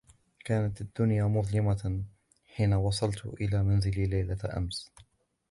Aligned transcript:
كانت 0.45 0.81
الدنيا 0.81 1.23
مظلمةً 1.25 2.03
حين 2.55 2.73
وصلت 2.73 3.25
إلى 3.25 3.63
منزلي 3.63 4.05
ليلة 4.05 4.39
أمس. 4.57 4.91